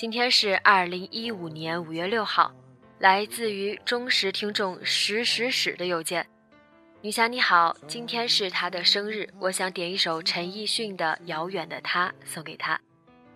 [0.00, 2.50] 今天是二零一五年五月六号，
[2.98, 6.26] 来自于忠实听众史史史的邮件。
[7.02, 12.80] 女侠你好，今天是他的生日，我想点一首陈奕迅的《遥远的她》送给他，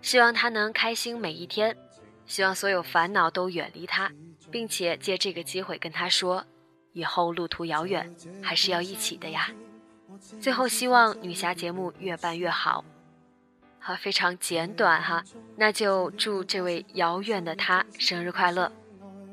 [0.00, 1.76] 希望他能开心每一天，
[2.24, 4.10] 希望所有烦恼都远离他，
[4.50, 6.46] 并且借这个机会跟他说，
[6.94, 8.10] 以后路途遥远，
[8.42, 9.50] 还是要一起的呀。
[10.40, 12.82] 最后，希望女侠节目越办越好。
[13.86, 15.22] 好，非常简短哈，
[15.56, 18.72] 那就祝这位遥远的他生日快乐，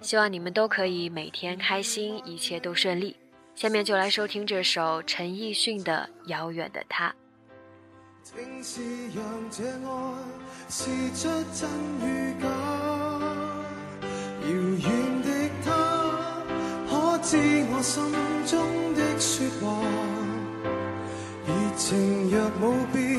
[0.00, 3.16] 希望你们都可以每天开心，一切都顺利。
[3.54, 7.08] 下面就来收听这首陈奕迅的《遥远的他》。
[21.74, 23.18] 情若冇变，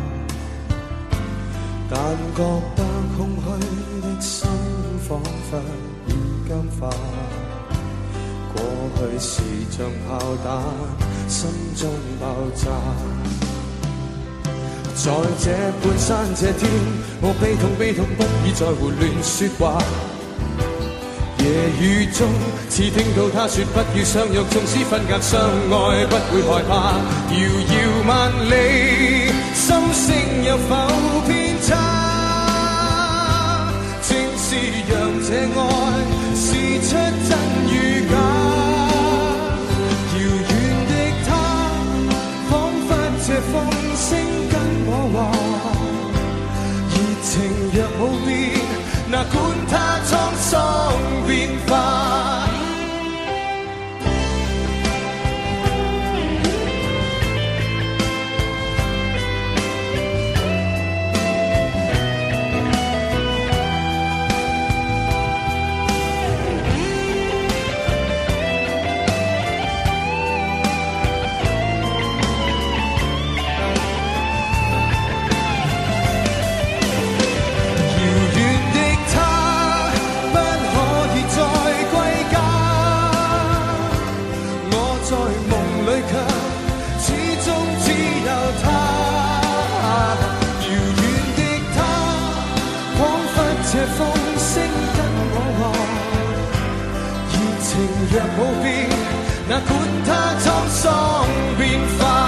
[1.93, 1.99] 但
[2.37, 2.41] 觉
[2.77, 2.83] 得
[3.17, 4.47] 空虚的心
[5.09, 5.59] 仿佛
[6.07, 6.09] 已
[6.47, 6.89] 僵化。
[8.53, 8.63] 过
[8.95, 10.63] 去是像炮弹，
[11.27, 12.25] 心中爆
[12.55, 12.71] 炸。
[14.95, 16.71] 在这半山这天，
[17.19, 19.83] 我悲痛悲痛，不已再胡乱说话。
[21.39, 21.45] 夜
[21.77, 22.25] 雨中，
[22.69, 26.95] 似听到他说不要相约，纵使分隔相爱，不会害怕。
[27.35, 27.73] 遥遥
[28.07, 30.15] 万里，心声
[30.45, 30.75] 有否
[34.51, 35.63] 是让这爱
[36.35, 36.43] 试
[36.81, 37.31] 出真
[37.71, 37.73] 与
[38.09, 38.13] 假。
[40.11, 40.19] 遥
[40.49, 40.53] 远
[40.89, 40.91] 的
[41.25, 41.29] 他，
[42.49, 42.51] 仿
[42.85, 42.89] 佛
[43.25, 43.53] 这风
[43.95, 44.09] 声
[44.49, 44.53] 跟
[44.87, 45.17] 我话，
[46.91, 47.31] 热情
[47.71, 48.29] 若无变，
[49.09, 49.33] 哪管
[49.69, 49.73] 他
[50.05, 50.51] 沧桑。
[51.25, 51.31] 变
[51.69, 52.00] 化。
[98.13, 98.89] 若冇变，
[99.47, 99.69] 哪管
[100.05, 100.09] 它
[100.41, 101.25] 沧桑
[101.57, 102.20] 变化。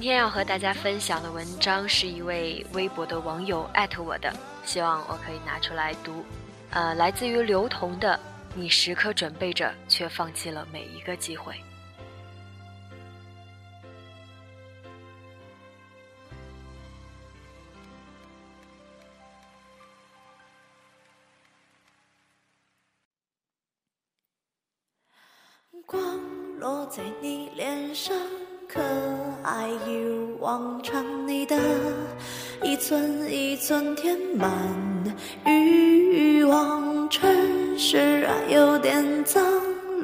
[0.00, 6.24] 今天要和大家分享的文章是一位微博的网友艾特我的，希望我可以拿出来读。
[6.70, 8.18] 呃，来自于刘同的，
[8.54, 11.54] 你时刻准备着，却放弃了每一个机会。
[25.84, 26.18] 光
[26.58, 28.16] 落在你脸上，
[28.72, 28.80] 可
[29.42, 31.58] 爱一如往常，你的
[32.62, 34.48] 一寸一寸填满
[35.44, 37.28] 欲望，城
[37.76, 39.44] 市啊有点脏，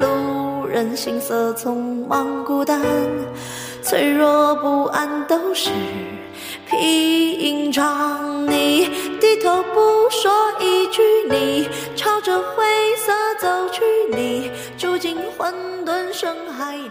[0.01, 2.81] 路人行色匆忙孤单，
[3.83, 5.71] 脆弱不安都是
[6.69, 8.49] 平常。
[8.49, 8.89] 你
[9.21, 12.65] 低头不说一句，你朝着灰
[12.97, 15.55] 色走去，你住进混
[15.85, 16.91] 沌深海里，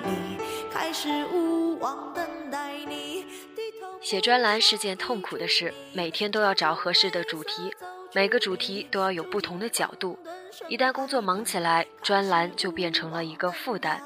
[0.75, 3.23] 还是无望等待你。
[3.55, 7.73] 低头写专栏是件痛苦的事，每天都要找合适的主题，
[8.13, 10.19] 每个主题都要有不同的角度。
[10.67, 14.01] 一旦工作忙起来，专栏就变成了一个负担，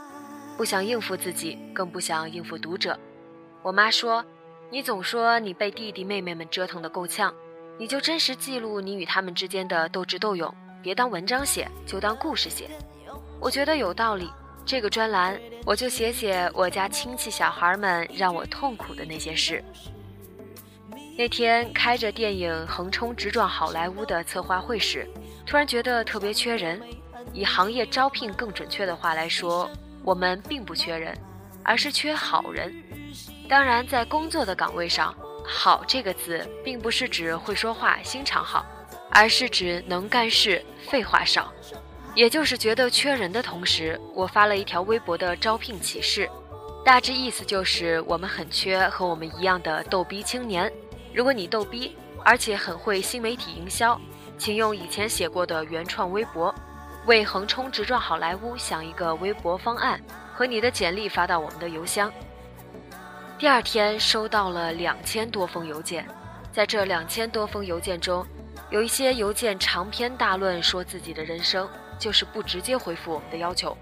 [0.56, 2.98] 不想应付自己，更不想应付读者。
[3.64, 4.24] 我妈说
[4.70, 7.34] ：“你总说你被弟弟妹妹们折腾得够呛，
[7.80, 12.70] 你就真实记录你与他们之间的斗智斗勇，别当文章写，就当故事写。”
[13.42, 14.30] 我觉得有道理。
[14.70, 15.36] 这个专栏
[15.66, 19.64] 我就写写我家亲戚小孩们让我痛苦的那些事。
[21.18, 25.10] 那天开着电影横冲直撞好莱坞的策划会时，
[25.44, 26.80] 突然觉得特别缺人。
[27.34, 29.68] 以行业招聘更准确的话来说，
[30.04, 31.18] 我们并不缺人，
[31.64, 32.72] 而是缺好人。
[33.50, 38.64] 当然，在工作的岗位上，“好”这个字并不是指会说话、心肠好，
[39.10, 41.52] 而是指能干事、废话少。
[42.20, 46.30] 也就是觉得缺人的同时，我发了一条微博的招聘启事，
[46.84, 50.70] 大致意思就是我们很缺和我们一样的逗逼青年。
[51.14, 51.96] 如果你逗逼，
[52.26, 53.98] 而且很会新媒体营销，
[54.38, 56.54] 请用以前写过的原创微博，
[57.06, 59.98] 为横冲直撞好莱坞想一个微博方案，
[60.34, 62.12] 和你的简历发到我们的邮箱。
[63.38, 66.06] 第二天收到了两千多封邮件，
[66.52, 68.28] 在这两千多封邮件中，
[68.72, 71.66] 有一些邮件长篇大论说自己的人生，
[72.00, 73.78] 就是不直接回复我们的要求，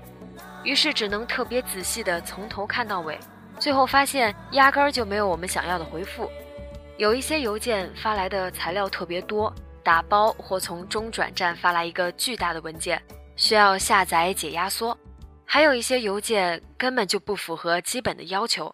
[0.64, 3.18] 于是只能特别仔细的从头看到尾，
[3.60, 6.30] 最后发现压根儿就没有我们想要的回复。
[6.98, 9.54] 有一些邮件发来的材料特别多，
[9.84, 13.02] 打包或从中转站发来一个巨大的文件，
[13.36, 14.98] 需要下载解压缩；
[15.46, 18.74] 还有一些邮件根本就不符合基本的要求。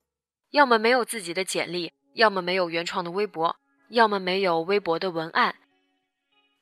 [0.51, 3.55] 要么没有自己的简历，要么没有原创的微博，
[3.89, 5.55] 要么没有微博的文案。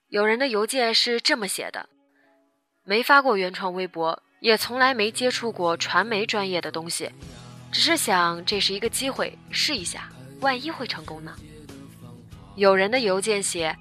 [0.08, 1.90] 有人的邮件是这么写的：
[2.84, 7.10] 没发过原创微博，也从来没接触过传媒专业的东西，
[7.72, 11.32] 只是想这是一个机会，试一下，万一会成功呢？
[12.56, 13.76] 有人的邮件写：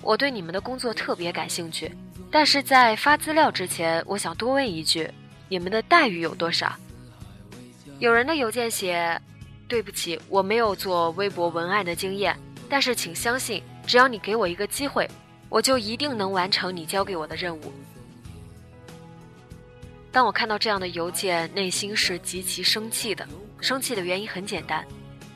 [0.00, 1.92] 我对你们的工作特别感兴趣，
[2.30, 5.10] 但是在发资料之前，我想多问一句，
[5.48, 6.74] 你们的待遇有多少？
[7.98, 9.20] 有人的邮件写。
[9.66, 15.08] 对不起，我没有做微博文案的经验，但是请相信，只要你给我一个机会，
[15.48, 17.72] 我就一定能完成你交给我的任务。
[20.14, 23.26] 当我看到这样的邮件，内心是极其生气的。
[23.60, 24.86] 生气的原因很简单，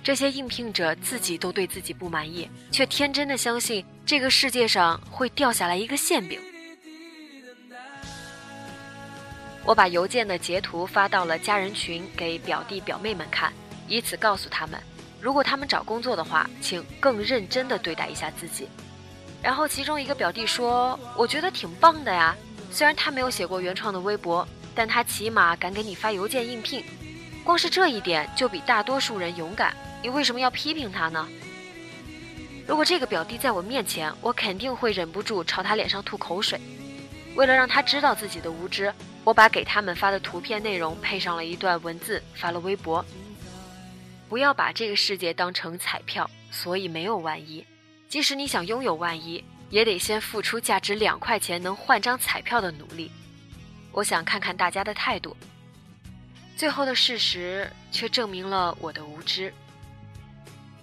[0.04, 6.40] 这些应聘者自己都对自己不满意，却天真的相信这个世界上会掉下来一个馅饼。
[9.64, 13.52] 我把邮件的截图发到了家人群，给表弟表妹们看。
[13.88, 14.80] 以此告诉他们，
[15.20, 18.68] 如果他们找工作的话，请更认真地对待一下自己。
[19.42, 22.37] 然后其中一个表弟说：“我觉得挺棒的呀，
[22.70, 24.47] 虽然他没有写过原创的微博，
[24.78, 26.85] 但他起码敢给你发邮件应聘，
[27.42, 29.76] 光是这一点就比大多数人勇敢。
[30.00, 31.28] 你为什么要批评他呢？”
[32.64, 36.61] 如果这个表弟在我面前，我肯定会忍不住朝他脸上吐口水。
[37.35, 38.94] 为了让他知道自己的无知，
[39.25, 43.04] 我把给他们发的图片内容配上了一段文字，发了微博。
[44.28, 47.66] 不要把这个世界当成彩票，所以没有万一。
[48.08, 53.11] 即使你想拥有万一，也得先付出价值两块钱能换张彩票的努力。
[53.92, 55.37] 我想看看大家的态度。
[56.57, 59.52] 最后的事实却证明了我的无知。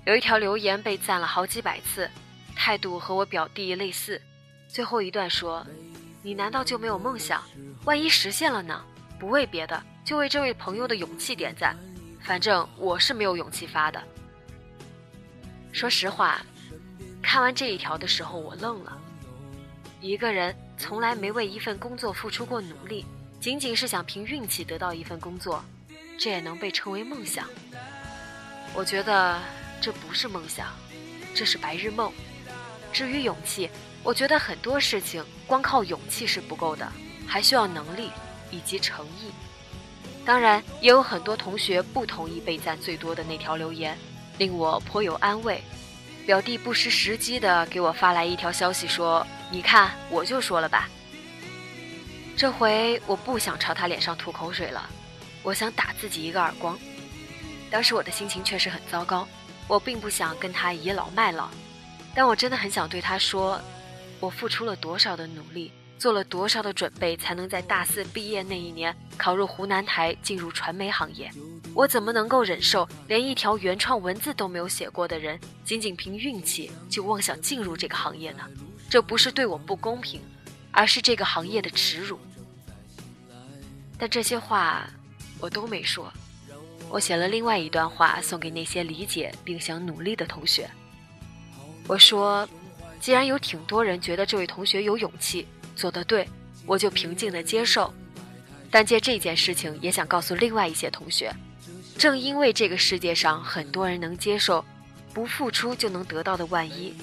[0.06, 2.10] 有一条留言被赞了好几百次，
[2.56, 4.22] 态度和我表弟类似。
[4.68, 5.66] 最后一段说
[6.22, 7.44] ：“你难道就没有梦想？
[7.86, 8.84] 万一实现了呢？
[9.20, 11.76] 不为别的，就为这位朋友的勇气点赞。”
[12.22, 14.02] 反正我是没有勇气发的。
[15.72, 16.42] 说实话，
[17.22, 18.98] 看完这一条的时候，我愣了。
[20.02, 23.06] 一个人从来没为一份工作付出过努力，
[23.40, 25.64] 仅仅是想凭运气得到一份工作，
[26.18, 27.48] 这也能被称为梦想？
[28.74, 29.40] 我觉得
[29.80, 30.68] 这不是梦想，
[31.34, 32.12] 这是白日梦。
[32.92, 33.70] 至于勇气，
[34.04, 36.92] 我觉得很多事情光靠勇气是不够的，
[37.26, 38.10] 还需要能力
[38.52, 39.32] 以及诚意。
[40.26, 43.98] 当然，也有很多同学不同意被赞最多的那条留言，
[44.38, 45.64] 令我颇有安慰。
[46.26, 50.90] 表弟不失时机的给我发来一条消息说：“你看，我就说了吧。”
[52.36, 54.90] 这回我不想朝他脸上吐口水了，
[55.44, 56.78] 我想打自己一个耳光。
[57.70, 59.28] 当时我的心情确实很糟糕，
[59.68, 61.50] 我并不想跟他倚老卖老，
[62.16, 63.62] 但我真的很想对他说，
[64.20, 71.32] 我付出了多少的努力，做了多少的准备，才能在大四毕业那一年考入湖南台，进入传媒行业。
[71.74, 78.44] 我怎么能够忍受连一条原创文字都没有写过的人，仅仅凭运气就妄想进入这个行业呢？
[78.90, 80.22] 这不是对我不公平，
[80.72, 82.20] 而是这个行业的耻辱。
[83.98, 84.88] 但这些话
[85.40, 86.12] 我都没说。
[86.90, 90.70] 我写了另外一段话送给那些理解并想努力的同学。
[91.88, 92.48] 我说，
[93.00, 96.28] 既然有挺多人觉得这位同学有勇气，做得对，
[96.66, 97.94] 我就平静的接受。
[98.72, 101.34] 但借这件事情，也想告诉另外一些同学，
[101.98, 104.64] 正因为这个世界上很多人能接受
[105.14, 106.94] 不付出就能得到的万一，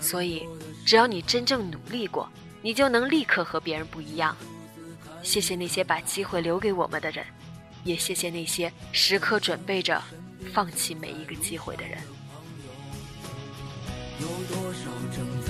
[0.00, 0.46] 所以
[0.86, 2.30] 只要你真正努力过，
[2.62, 4.36] 你就能立刻和别人不一样。
[5.22, 7.24] 谢谢那些把机会留给我们的人。
[7.82, 10.02] 也谢谢那些时刻准备着
[10.52, 11.98] 放弃每一个机会的人。
[14.20, 15.49] 有多少正在